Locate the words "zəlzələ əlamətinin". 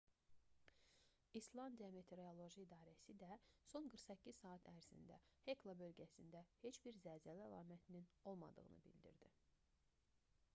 7.05-8.09